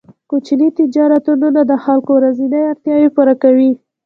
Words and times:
کوچني 0.29 0.69
تجارتونه 0.79 1.61
د 1.71 1.73
خلکو 1.83 2.11
ورځنۍ 2.17 2.61
اړتیاوې 2.71 3.07
پوره 3.15 3.35
کوي. 3.43 3.71